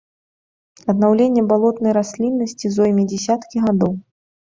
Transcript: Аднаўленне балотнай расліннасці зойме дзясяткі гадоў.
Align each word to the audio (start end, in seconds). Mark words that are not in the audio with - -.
Аднаўленне 0.93 1.45
балотнай 1.53 1.91
расліннасці 2.01 2.75
зойме 2.81 3.09
дзясяткі 3.15 3.57
гадоў. 3.71 3.93